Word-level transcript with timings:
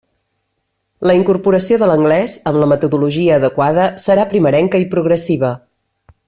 La 1.09 1.15
incorporació 1.17 1.77
de 1.83 1.89
l'anglès, 1.91 2.37
amb 2.53 2.59
la 2.63 2.69
metodologia 2.73 3.37
adequada, 3.37 3.85
serà 4.07 4.27
primerenca 4.33 4.83
i 4.87 4.93
progressiva. 4.97 5.55